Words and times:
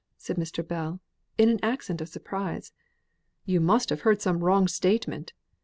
said 0.17 0.35
Mr. 0.35 0.67
Bell, 0.67 0.99
in 1.37 1.47
an 1.49 1.59
accent 1.61 2.01
of 2.01 2.09
surprise. 2.09 2.71
"You 3.45 3.61
must 3.61 3.91
have 3.91 4.01
heard 4.01 4.19
some 4.19 4.43
wrong 4.43 4.67
statement. 4.67 5.33